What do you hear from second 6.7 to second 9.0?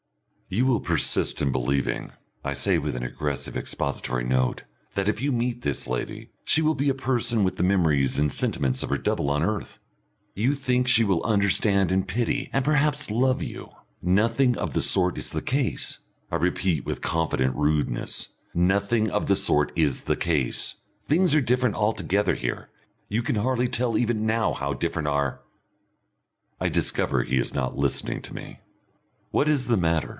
be a person with the memories and sentiments of her